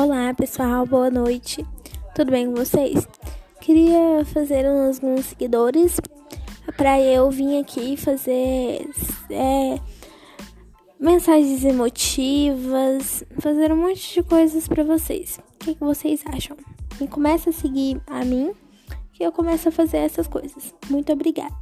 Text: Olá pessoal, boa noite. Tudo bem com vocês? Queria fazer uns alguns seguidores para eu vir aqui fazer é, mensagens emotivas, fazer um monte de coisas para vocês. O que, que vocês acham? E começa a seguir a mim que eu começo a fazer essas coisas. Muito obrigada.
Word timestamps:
Olá 0.00 0.32
pessoal, 0.32 0.86
boa 0.86 1.10
noite. 1.10 1.66
Tudo 2.14 2.30
bem 2.30 2.46
com 2.46 2.54
vocês? 2.54 3.04
Queria 3.60 4.24
fazer 4.26 4.64
uns 4.64 5.02
alguns 5.02 5.26
seguidores 5.26 6.00
para 6.76 7.00
eu 7.00 7.28
vir 7.32 7.58
aqui 7.58 7.96
fazer 7.96 8.88
é, 9.28 9.80
mensagens 11.00 11.64
emotivas, 11.64 13.24
fazer 13.40 13.72
um 13.72 13.76
monte 13.76 14.14
de 14.14 14.22
coisas 14.22 14.68
para 14.68 14.84
vocês. 14.84 15.40
O 15.54 15.64
que, 15.64 15.74
que 15.74 15.80
vocês 15.80 16.22
acham? 16.32 16.56
E 17.00 17.08
começa 17.08 17.50
a 17.50 17.52
seguir 17.52 18.00
a 18.06 18.24
mim 18.24 18.52
que 19.12 19.24
eu 19.24 19.32
começo 19.32 19.68
a 19.68 19.72
fazer 19.72 19.96
essas 19.96 20.28
coisas. 20.28 20.72
Muito 20.88 21.12
obrigada. 21.12 21.56